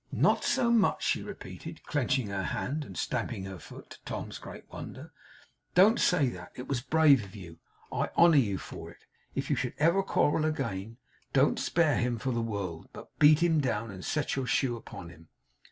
[0.11, 4.63] 'Not so much!' she repeated, clenching her hand and stamping her foot, to Tom's great
[4.71, 5.13] wonder.
[5.75, 6.51] 'Don't say that.
[6.55, 7.59] It was brave of you.
[7.91, 9.05] I honour you for it.
[9.35, 10.97] If you should ever quarrel again,
[11.33, 15.09] don't spare him for the world, but beat him down and set your shoe upon
[15.09, 15.27] him.